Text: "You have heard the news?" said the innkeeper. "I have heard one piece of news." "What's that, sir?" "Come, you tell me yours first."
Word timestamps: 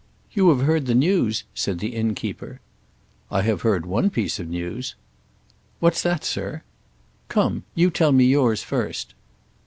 "You 0.33 0.49
have 0.49 0.61
heard 0.65 0.87
the 0.87 0.95
news?" 0.95 1.43
said 1.53 1.77
the 1.77 1.93
innkeeper. 1.95 2.59
"I 3.29 3.43
have 3.43 3.61
heard 3.61 3.85
one 3.85 4.09
piece 4.09 4.39
of 4.39 4.49
news." 4.49 4.95
"What's 5.79 6.01
that, 6.01 6.25
sir?" 6.25 6.63
"Come, 7.27 7.65
you 7.75 7.91
tell 7.91 8.11
me 8.11 8.25
yours 8.25 8.63
first." 8.63 9.13